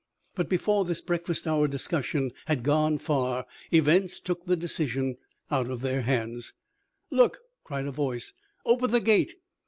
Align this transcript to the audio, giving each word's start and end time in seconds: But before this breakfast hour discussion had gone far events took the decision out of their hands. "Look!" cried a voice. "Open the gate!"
But 0.33 0.49
before 0.49 0.83
this 0.83 0.99
breakfast 0.99 1.45
hour 1.45 1.67
discussion 1.67 2.31
had 2.47 2.63
gone 2.63 2.97
far 2.97 3.45
events 3.71 4.19
took 4.19 4.47
the 4.47 4.55
decision 4.55 5.17
out 5.51 5.69
of 5.69 5.81
their 5.81 6.01
hands. 6.01 6.53
"Look!" 7.11 7.41
cried 7.63 7.85
a 7.85 7.91
voice. 7.91 8.33
"Open 8.65 8.89
the 8.89 8.99
gate!" 8.99 9.35